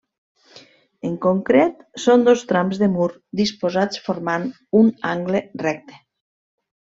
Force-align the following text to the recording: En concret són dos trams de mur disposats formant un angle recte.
En 1.09 1.17
concret 1.25 1.83
són 2.05 2.23
dos 2.29 2.45
trams 2.51 2.81
de 2.83 2.89
mur 2.95 3.09
disposats 3.41 4.01
formant 4.07 4.47
un 4.81 4.89
angle 5.15 5.43
recte. 5.67 6.01